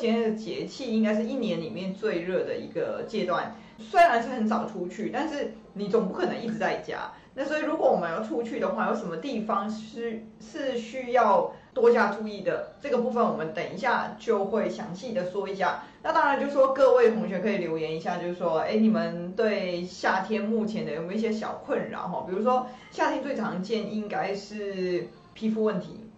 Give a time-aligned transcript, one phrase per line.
[0.00, 7.12] 现在的节气应该是一年里面最热的一个阶段，虽然是很少出去，但是你总不可能一直在家。
[7.34, 12.72] 那所以如果我们要出去的话，有什么地方是是需要多加注意的？
[12.80, 15.84] 这个部分我们等一下就会详细的说一下。
[16.02, 22.26] 那当然就说各位同学可以留言一下，就是说，哎，你们对夏天目前的有没有一些小困扰哈？
[22.28, 26.09] 比如说夏天最常见应该是皮肤问题。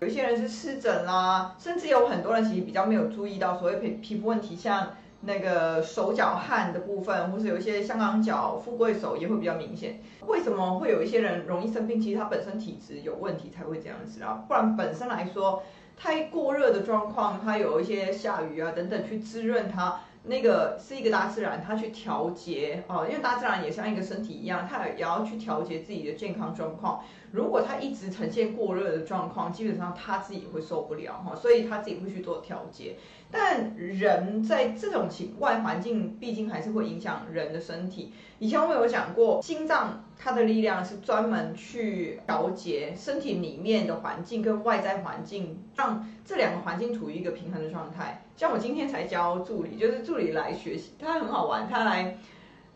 [0.00, 10.00] 有一些人是湿疹啦，甚至有很多人其实比较没有注意到所谓皮皮肤问题，像那个手脚汗的部分，或是有一些香港脚、富贵手也会比较明显。
[10.26, 12.00] 为什么会有一些人容易生病？
[12.00, 15.62] 其实他本身体质有问题才会这样子啊，不然本身来说，
[15.98, 20.00] 太过热的状况，它有一些下雨啊等等去滋润它。
[20.22, 27.02] 那个是一个大自然，它去调节哦，因为大自然也像一个身体一样，它也要去调节自己的健康状况。
[27.32, 32.96] 如果它一直呈现过热的状况，基本上它自己会受不了哈，所以它自己会去做调节。
[33.30, 38.12] 但人在这种情外环境，毕竟还是会影响人的身体。
[38.40, 48.22] 以前我有讲过，心脏它的力量是专门去调节身体里面的环境跟外在环境，让这两个环境处于一个平衡的状态。
[48.40, 52.16] 像我今天才教助理，就是助理来学习，他很好玩，他来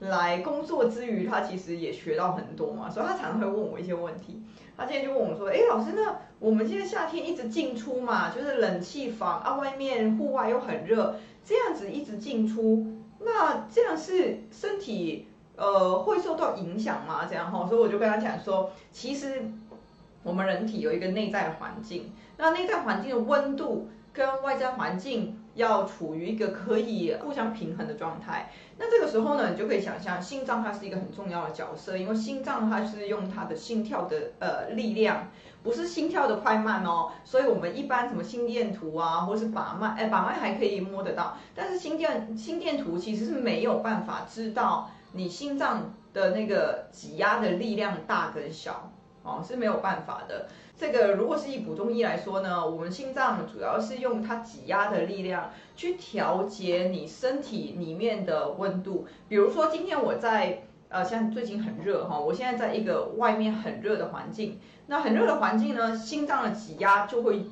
[0.01, 4.43] 来工作之余，他其实也学到很多嘛，所以他常常会问我一些问题。
[4.77, 12.87] 他今天就问我说：“哎，老师，那我们现在夏天一直进出嘛，就是冷气房啊，外面户外又很热，这样子一直进出，
[13.21, 17.25] 那这样是身体呃会受到影响吗？
[17.27, 19.51] 这样哈，所以我就跟他讲说，其实
[20.23, 35.29] 我们人体有一个内在环境，那内在环境的温度跟外在环境。”要处于一个可以互相平衡的状态，那这个时候呢，你就可以想象心脏它是一个很重要的角色，因为心脏它是用它的心跳的呃力量，
[35.63, 48.91] 不是心跳的快慢哦，所以我们一般什么心电图啊，或是把脉，哎，把脉还可以摸得到，但是心电心电图其实是没有办法知道你心脏的那个挤压的力量大跟小。
[49.25, 50.47] 哦，是没有办法的。
[50.77, 59.07] 这个如果是以普通医来说呢，我们心脏主要是用它挤压的力量去调节你身体里面的温度。
[59.29, 67.47] 比如说今天我在呃，像最近很热哈，我现在在一个外面很热的环境，那很热的环境呢，心脏的挤压就会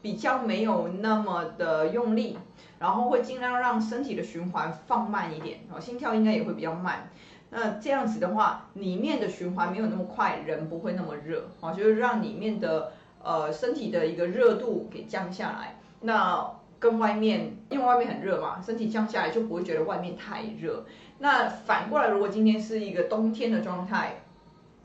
[0.00, 2.38] 比较没有那么的用力，
[2.78, 7.10] 然后会尽量让身体的循环放慢一点，哦，心跳应该也会比较慢。
[7.50, 12.92] 那这样子的话，里面的循环没有那么快，人不会那么热，哦，就是让里面的
[13.22, 15.78] 呃身体的一个热度给降下来。
[16.00, 20.84] 那跟外面，因为外面很热嘛，身体降下来就不会觉得外面太热。
[21.18, 24.22] 那反过来，如果今天是一个冬天的状态。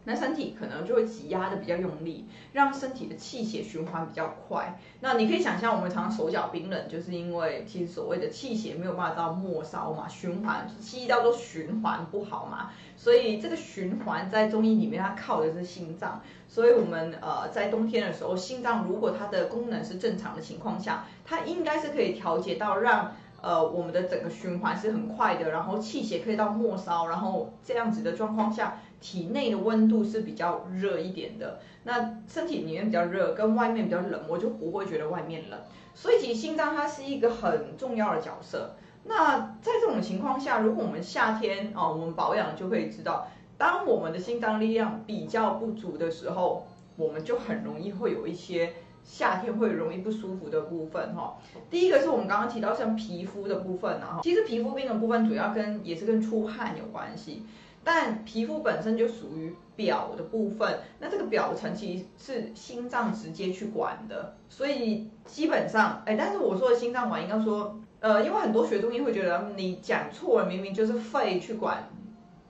[0.03, 4.79] 那身体可能就会挤压的比较用力，让身体的气血循环比较快。
[4.99, 12.71] 那你可以想象，我们常常手脚冰冷，就是因为其实所谓的气血没有办法到末梢嘛，循环，西医叫做循环不好嘛。
[12.97, 16.21] 所以这个循环在中医里面，它靠的是心脏。
[16.47, 28.79] 所以我们呃在冬天的时候，心脏如果它的功能是正常的情况下，它应该是可以调节到让呃我们的整个循环是很快的，然后气血可以到末梢，然后这样子的状况下。
[29.01, 35.59] 体内的温度是比较热一点的，那身体里面比较热，跟外面比较冷，我就不会觉得外面冷。
[35.95, 38.75] 所以其实心脏它是一个很重要的角色。
[39.05, 48.71] 那在这种情况下，如果我们夏天啊，我们保养就可以知道，当我们的心脏力量比较不足的时候，我们就很容易会有一些
[49.03, 51.37] 夏天会容易不舒服的部分哈。
[51.69, 57.43] 第一个是我们刚刚提到像皮肤的部分啊，其实皮肤病的部分主要跟也是跟出汗有关系。
[57.83, 71.89] 但皮肤本身就属于表的部分，那这个表层其实是心脏直接去管的，所以基本上，哎，但是我说的心脏管应该说，呃，因为很多学中医会觉得你讲错了，明明就是肺去管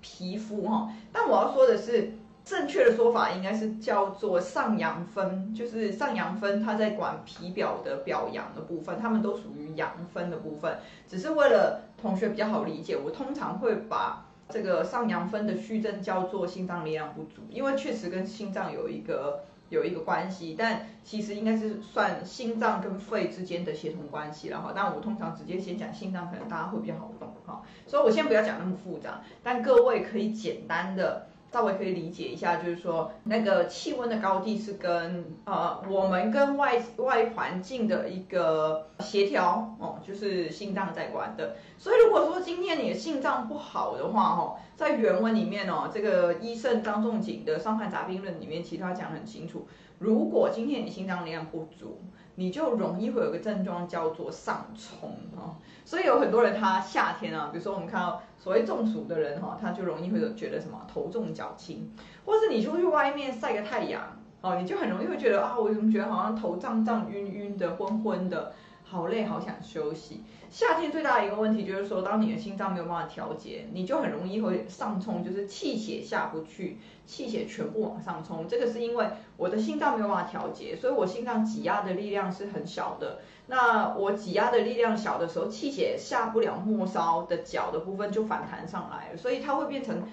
[0.01, 2.11] 皮肤哈，但我要说的是，
[2.51, 14.25] 正确的说法应该是叫做上阳分，就是上阳分它在管皮表的表阳的部分，它们都属于阳分的部分，只是为了同学比较好理解，我通常会把。
[14.53, 24.73] 这个上阳分的虚症叫做心脏力量不足，因为确实跟心脏有一个有一个关系，但其实应该是算心脏跟肺之间的协同关系了哈。
[24.75, 27.61] 但我通常直接先讲心脏，可能大家会比较好懂哈。
[27.87, 31.27] 所以我先不要讲那么复杂，但各位可以简单的。
[31.51, 41.55] 稍微可以理解一下，就是说那个气温的高低是跟呃我们跟外外环境的一个协调哦，就是心脏在管的。
[41.77, 49.67] 所以如果说今天你的心脏不好的话哦，在原文里面哦，这个医圣张仲景的《伤寒杂病论》里面，其实他讲得很清楚，
[49.99, 52.01] 如果今天你心脏力量不足，
[52.35, 61.91] 你就容易会有个症状叫做上冲哈，所以有很多人他夏天啊，比如说我们看到所谓中暑的人哈，他就容易会觉得什么头重脚轻，
[62.25, 64.01] 或是你出去外面晒个太阳
[64.41, 68.53] 哦，你就很容易会觉得啊，我怎么觉得好像头胀胀、晕晕的、昏昏的。
[68.91, 70.21] 好累，好想休息。
[70.49, 78.45] 夏天最大的一个问题就是说，当你的心脏没有办法调节，你就很容易会上冲，就是气血下不去，气血全部往上冲。
[78.49, 79.07] 这个是因为
[79.37, 83.19] 我的心脏没有办法调节，所以我心脏挤压的力量是很小的。
[83.47, 90.03] 那我挤压的力量小的时候，气血下不了末梢的脚的部分就反弹上来了，所以它会变成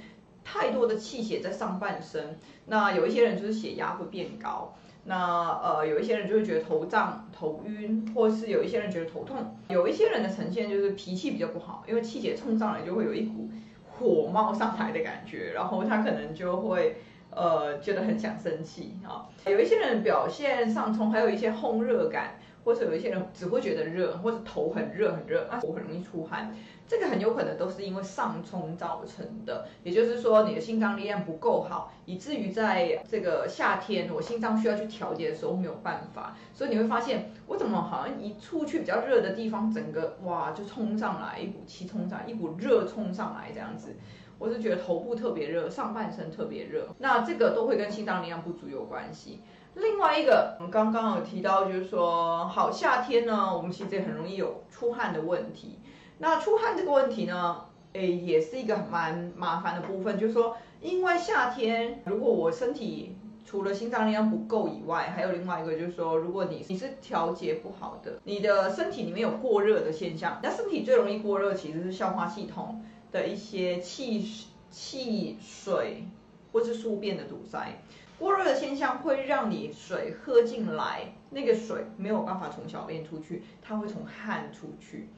[0.44, 2.38] 太多的气血在上半身。
[2.66, 4.72] 那有一些人就是血压会变高。
[5.08, 9.36] 那呃，有一些人就会觉得头胀、头晕，或是有一些人觉得头痛。
[9.70, 13.48] 有一些人的呈现就是脾气比较不好，因为气血冲上来就会有一股
[13.90, 16.96] 火冒上来的感觉，然后他可能就会
[17.30, 19.26] 呃觉得很想生气啊。
[19.46, 22.38] 有一些人表现上冲，还有一些烘热感。
[22.64, 26.54] 或者有一些人只会觉得热，或者头很热很热，啊，我很容易出汗，
[26.88, 29.68] 这个很有可能都是因为上冲造成的。
[29.84, 36.34] 也就是说，你的心脏力量不够好，以至于在这个夏天，我心脏需要去调节的时候没有办法。
[36.54, 43.94] 所以你会发现，我怎么好像一出去比较热的地方，整个哇就冲上来一股气冲上来，一股热冲上来这样子。
[44.38, 49.40] 我是觉得头部特别热，上半身特别热，那这个都会跟心脏力量不足有关系。
[49.74, 55.80] 另外一个，我们刚刚有提到，就是说，好，夏天呢，我们其实也很容易有出汗的问题。
[56.18, 60.18] 那出汗这个问题呢，诶，也是一个蛮麻烦的部分。
[60.18, 63.16] 就是说，因为夏天，如果我身体
[63.46, 70.40] 除了心脏力量不够以外，还有另外一个，就是说，如果你你是调节不好的，你的身体里面有过热的现象。
[70.42, 76.04] 那身体最容易过热，其实是消化系统的一些气气水
[76.52, 77.80] 或是宿便的堵塞。
[78.18, 85.08] 过热的现象会让你水喝进来，那个水没有办法从小便出去，它会从汗出去。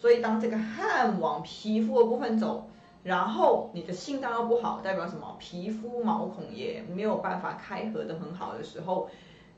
[0.00, 2.68] 所以当这个汗往皮肤的部分走，
[3.02, 5.36] 然后你的心脏又不好，代表什么？
[5.38, 9.10] 皮肤毛孔也没有办法开合的很好的时候，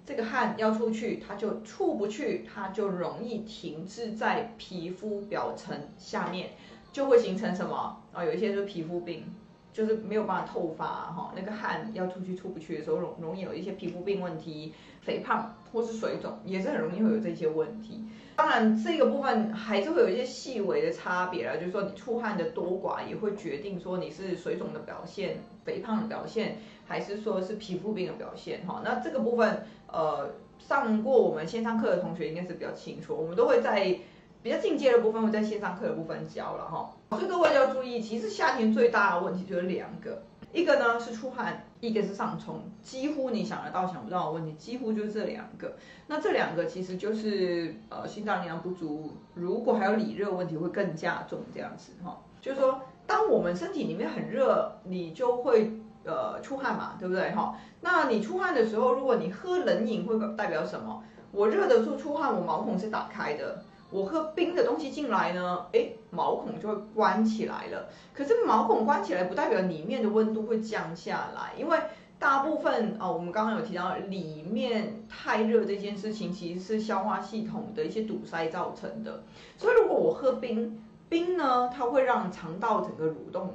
[0.07, 6.51] 这个汗要出去，它就出不去，它就容易停滞在皮肤表层下面，
[6.91, 7.99] 就会形成什么？
[8.13, 9.25] 啊，有一些就是皮肤病。
[9.73, 18.05] 就是没有办法透发哈，那个汗要出去出不去的时候，容容易有一些皮肤病问题，肥胖或是水肿，也是很容易会有这些问题。
[18.37, 28.83] 当然，这个部分还是会有一些细微的差别啦，就是说你出汗的多寡也会决定说你是水肿的表现、肥胖的表现，还是说是皮肤病的表现哈。
[28.85, 33.99] 那这个部分，呃，上过我们线上课的同学应该是比较清楚，我们都会在。
[34.43, 45.77] 比较进阶的部分，我在线上课的部分教了哈，所以各位要注意，其实夏天最大的问题就是两个，一个呢是出汗，一个是上冲，几乎你想得到想不到的问题，几乎就是这两个。
[46.07, 52.21] 那这两个其实就是呃心脏力量不足，如果还有里热问题会更加重这样子哈。
[52.41, 55.73] 就是说，当我们身体里面很热，你就会
[56.05, 57.57] 呃出汗嘛，对不对哈？
[57.81, 61.03] 那你出汗的时候，如果你喝冷饮会代表什么？
[61.33, 63.63] 我热的时候出汗，我毛孔是打开的。
[63.91, 67.89] 我喝冰的东西进来呢，诶，毛孔就会关起来了。
[68.15, 71.79] 可是毛孔关起来不代表里面的温度会降下来，因为
[72.19, 79.25] 大部分啊、我们刚刚有提到里面太热这件事情，其实是消化系统的一些堵塞造成的。
[79.57, 83.55] 所以如果我喝冰，冰呢，它会让肠道整个蠕动。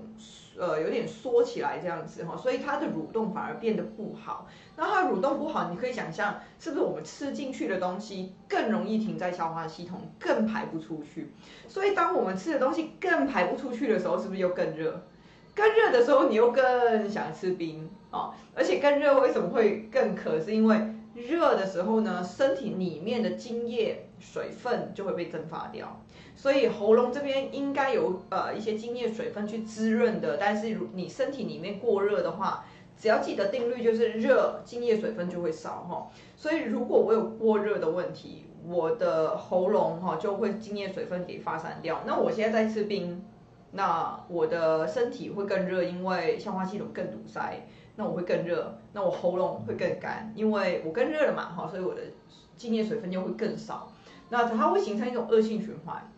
[0.58, 4.48] 呃，有点缩起来这样子哈，所以它的蠕动反而变得不好。
[4.78, 11.32] 那它蠕动不好，你可以想象是不是我们吃进去的东西更容易停在消化系统，更排不出去。
[11.68, 15.02] 所以当我们吃的东西更排不出去的时候，是不是又更热？
[15.54, 20.40] 更热的时候，你又更想吃冰啊，而且更热为什么会更渴？
[20.40, 20.78] 是因为
[21.14, 26.02] 热的时候呢，身体里面的津液水分就会被蒸发掉。
[26.36, 32.66] 所以喉咙这边应该有呃一些精液水分去滋润的，但是如你身体里面过热的话，
[32.98, 36.12] 只要记得定律就是热，精液水分就会少哈。
[36.36, 42.02] 所以如果我有过热的问题，我的喉咙哈就会精液水分给发散掉。
[42.06, 43.24] 那我现在在吃冰，
[43.72, 52.02] 那我的身体会更热，因为消化系统更堵塞，那我会更热，那我喉咙会更干，因为我更热了嘛哈，所以我的
[52.58, 53.92] 精液水分就会更少，
[54.30, 56.12] 那它会形成一种恶性循环。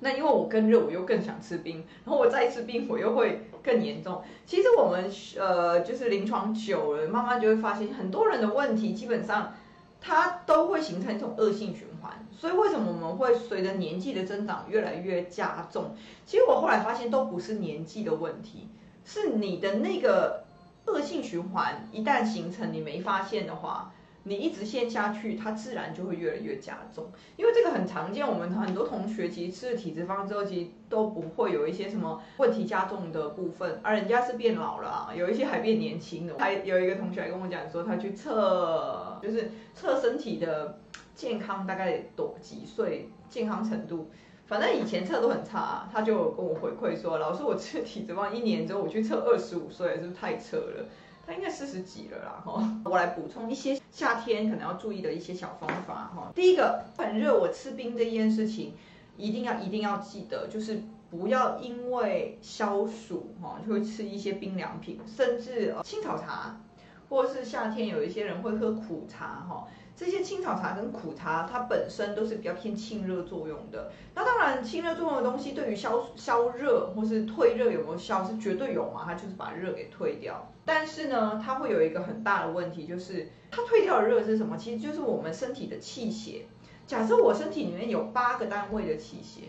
[0.00, 4.22] 那因为我更热，我又更想吃冰，然后我再吃冰，我又会更严重。
[4.44, 9.54] 其实我们呃就是临床久了，慢慢就会发现很多人的问题，基本上
[10.00, 12.12] 它都会形成一种恶性循环。
[12.36, 15.94] 所以为什么我们会随着年纪的增长越来越加重？
[16.26, 18.68] 其实我后来发现都不是年纪的问题，
[19.04, 20.44] 是你的那个
[20.86, 27.06] 恶性循环一旦形成，你没发现的话，你一直陷下去，它自然就会越来越加重。
[27.36, 36.34] 因为这个很常见，我们很多同学其实吃了体质方之后，其实都不会有一些什么问题加重的部分，而人家是变老了啊，有一些还变年轻了。
[36.38, 40.78] 还有一个同学还跟我讲说，他去测，就是测身体的
[41.14, 44.10] 健康大概多几岁，健康程度。
[44.46, 50.86] 反正以前测都很差，他就跟我回馈说，老师我吃体脂肪一年之后，我去测二十五岁，是不是太扯了？
[51.26, 52.62] 他应该四十几了啦哈。
[52.84, 56.32] 我来补充一些夏天可能要注意的一些小方法哈。
[56.34, 58.74] 第一个，很热，我吃冰这件事情，
[59.16, 66.60] 一定要一定要记得，就是不要因为消暑哈，就会吃一些冰凉品，甚至青草茶，
[67.08, 69.66] 或是夏天有一些人会喝苦茶哈。
[69.96, 73.92] 这些青草茶跟苦茶，它本身都是比较偏清热作用的。
[74.14, 79.02] 那当然，清热作用的东西对于消消热或是退热有没有效，是绝对有嘛？
[79.04, 80.50] 它就是把热给退掉。
[80.64, 84.56] 但是呢，它会有一个很大的问题，就是它退掉的热是什么？
[84.56, 86.46] 其实就是我们身体的气血。
[86.86, 89.42] 假设我身体里面有八个单位的气血。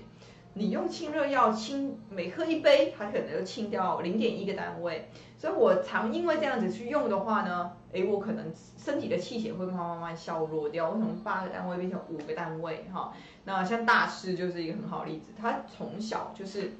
[0.58, 5.10] 你用清热药清，每喝一杯，它可能就清掉零点一个单位。
[5.38, 13.14] 所以我常因为这样子去用的话呢，诶，我可能身体的气血会慢慢慢慢削弱掉，我从八个单位变成五个单位哈。
[13.46, 16.74] 那像大师就是一个很好的例子，他从小就是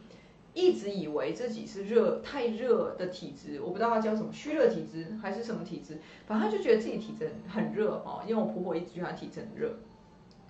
[0.54, 9.74] 一直以为自己是热太热的体质，我不知道他叫什么虚热体质还是什么体质，反正他就觉得自己体质很热哦，因为我婆婆一直觉得他体质很热，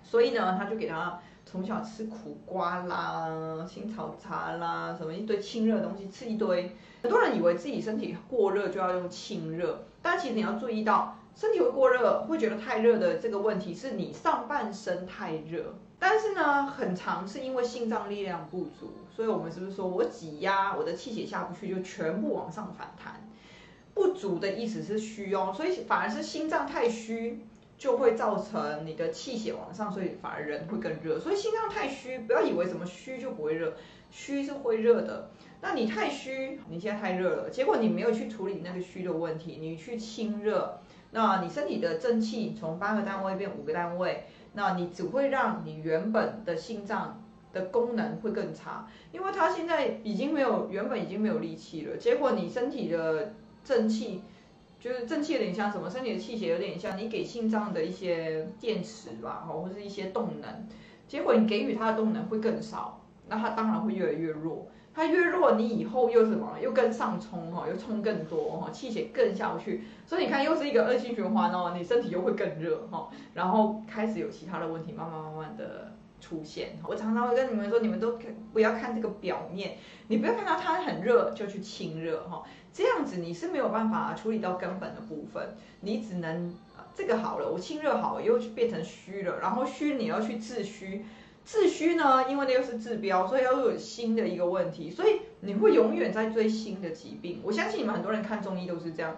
[0.02, 1.20] 所以呢，他就给他。
[1.48, 6.76] 从小吃苦瓜啦、青草茶啦，什么一堆清热的东西吃一堆。
[7.02, 15.76] 很多人以为自己身体过热就要用清热，但其实你要注意到，身体会过热、会觉得太热的这个问题，是你上半身太热。
[16.00, 23.24] 但是呢，很常是因为心脏力量不足，所以我们是不是说我挤压我的气血下不去，就全部往上反弹？
[23.94, 27.46] 不足的意思是虚哦，所以反而是心脏太虚。
[27.78, 31.18] 就会造成你的气血往上，所以反而人会更热。
[31.20, 33.74] 所以心脏太虚，不要以为什么虚就不会热，
[34.10, 35.30] 虚是会热的。
[35.60, 40.78] 那你太虚，你现在太热了，结果你没有去处理那个虚的问题，你去清热，
[41.10, 54.22] 那你身体的正气从八个单位变五个单位，那你只会让你原本的心脏的功能会更差，因为它现在已经没有原本已经没有力气了，结果你身体的正气。
[54.78, 60.48] 就是正气有点像什么，身体的气血有点像你给心脏的一些电池吧，哈，或是一些动能，
[61.08, 64.68] 结果你给予它的动能会更少，那它当然会越来越弱。
[64.94, 75.92] 它越弱，你以后又什么，又更上冲哈，又冲更多哈，气血更下不去，所以你看又是一个恶性循环哦，你身体又会更热哈，然后开始有其他的问题，慢慢慢慢的。
[76.20, 78.18] 出现，我常常会跟你们说，你们都
[78.52, 79.76] 不要看这个表面，
[80.08, 82.42] 你不要看到它很热就去清热哈，
[82.72, 86.54] 这样子你是没有办法处理到根本的部分，你只能
[86.94, 91.04] 这个好了，我清热好了，又变成虚了，然后虚你要去治虚，
[91.44, 97.40] 治虚呢，因为那又是治标，所以要有新的一个问题，所以你会永远在追新的疾病。
[97.44, 99.16] 我相信你们很多人看中医都是这样。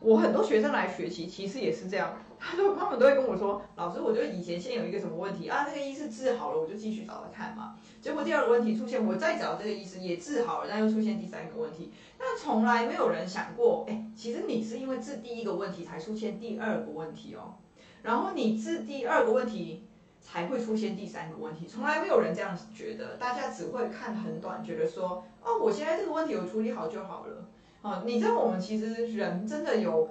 [0.00, 7.74] 我很多学生来学习，其实也是这样，他都他们都会跟我说，老师，我觉得以前先有一个什么问题啊，这个医师治好了，我就继续找他看嘛。
[8.00, 11.92] 结果第二个问题出现，我再找这个医师也治好了，但又出现第三个问题。
[12.18, 17.54] 那从来没有人想过，哎，其实你是因为治第一个问题才出现第二个问题哦，
[18.02, 19.82] 然后你治第二个问题
[20.20, 27.44] 才会出现第三个问题，从来没有人这样觉得，大家只会看很短，觉得说，哦，我现在这个问题我处理好就好了。
[27.82, 30.08] 哦，你知道我们其实人真的有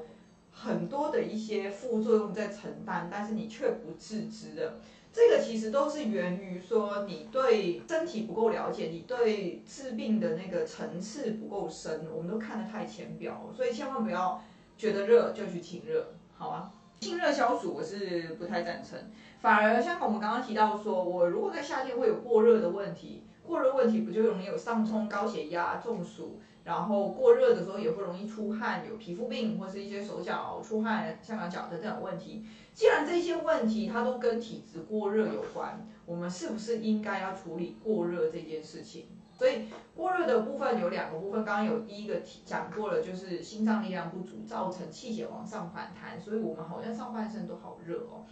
[0.51, 4.75] 很多的一些副作用在承担，但是你却不自知的，
[5.11, 14.41] 这个其实都是源于说你对身体不够了解，你对治病的那个层次不够深，我们都看得太浅表，所以千万不要
[14.77, 16.71] 觉得热就去清热，好吗？
[17.01, 18.97] 清热消暑我是不太赞成，
[19.41, 26.39] 反而像我们刚刚提到说，我如果在夏天会有过热的问题，过热问题不就容易有上冲、高血压、中暑？
[26.67, 32.45] 然后过热的时候也会容易出汗，有皮肤病或是一些手脚出汗、香港脚的这种问题。
[32.73, 39.05] 既然这些问题它都跟体质过热有关，我们是不是应该要处理过热这件事情？
[39.31, 48.25] 所以过热的部分有两个部分，刚刚有第一个讲过了，就是心脏力量不足造成气血往上反弹，所以我们好像上半身都好热哦。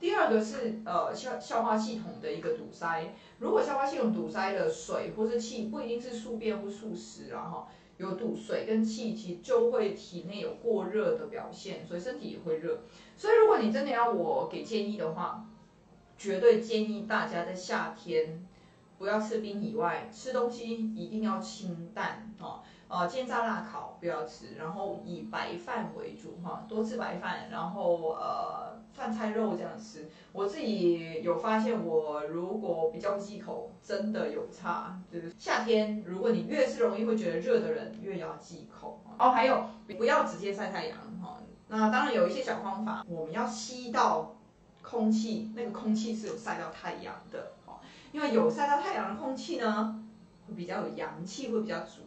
[0.00, 12.80] 第二个是呃消消化系统的一个堵塞，如果消化系统堵塞了，水或是气不一定是宿便或宿食，然后有堵水跟气，其实就会体内有过热的表现，所以身体也会热。
[13.16, 15.44] 所以如果你真的要我给建议的话，
[16.16, 18.46] 绝对建议大家在夏天
[18.98, 22.60] 不要吃冰以外，吃东西一定要清淡哦。
[22.88, 30.08] 呃，煎炸辣烤不要吃，然后以白饭为主哈，多吃白饭，然后呃饭菜肉这样吃。
[30.32, 34.98] 我自己有发现，我如果比较忌口，真的有差。
[35.12, 39.02] 就是夏天，如果你越是容易会觉得热的人，越要忌口。
[39.18, 39.66] 哦，还有
[39.98, 41.36] 不要直接晒太阳哈。
[41.68, 44.34] 那当然有一些小方法，我们要吸到
[44.80, 47.80] 空气，那个空气是有晒到太阳的哈，
[48.12, 50.02] 因为有晒到太阳的空气呢，
[50.46, 52.00] 会比较有阳气，会比较足。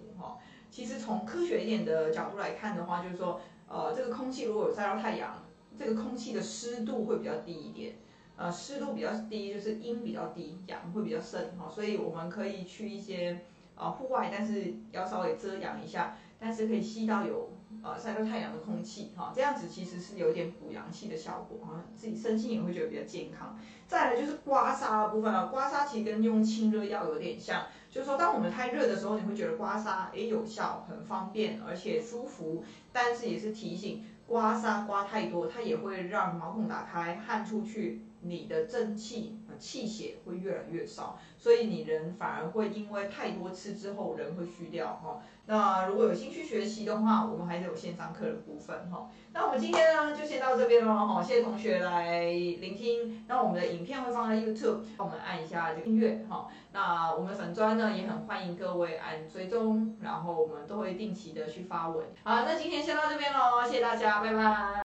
[0.71, 5.43] 其实从科学一点的角度来看的话，就是说，呃，这个空气如果有晒到太阳，
[5.77, 7.95] 这个空气的湿度会比较低一点，
[8.37, 13.41] 呃，湿度比较低，就是阴比较低，阳会比较盛哈，所以我们可以去一些
[13.75, 17.51] 呃户外，但是要稍微遮阳一下，但是可以吸到有
[17.83, 23.59] 呃晒到太阳的空气哈，这样子其实是有一点补阳气的效果哈，自己身心也会觉得比较健康。
[23.87, 27.65] 再来就是刮痧的部分了，刮痧其实跟用清热药有点像。
[27.91, 32.63] 就是说，当我们太热的时候，你会觉得刮痧也有效，很方便，而且舒服。
[32.93, 41.19] 但是也是提醒，刮痧刮太多，它也会让毛孔打开，汗出去，你的正气、气血会越来越少。
[41.37, 45.19] 所以你人反而会因为太多次之后，人会虚掉哈。
[45.47, 49.09] 那如果有兴趣学习的话，我们还是有线上课的部分哈。
[49.33, 51.23] 那我们今天呢，就先到这边喽哈。
[51.23, 53.25] 谢谢同学来聆听。
[53.27, 56.47] 那我们的影片会放在 YouTube，帮我们按一下这个订阅哈。
[56.71, 62.05] 那我们粉专呢，也很欢迎各位按追踪，然后我们都会定期的去发文。
[62.23, 64.71] 好，那今天先到这边喽，谢谢大家，拜拜。